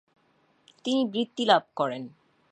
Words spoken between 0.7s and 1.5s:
তিনি বৃত্তি